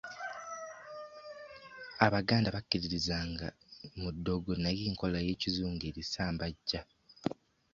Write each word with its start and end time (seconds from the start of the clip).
Abaganda 2.05 2.53
bakkiririzanga 2.55 3.47
mu 4.01 4.09
ddogo 4.15 4.51
naye 4.63 4.81
enkola 4.89 5.17
y'ekizungu 5.25 5.83
erisambajja. 5.91 6.81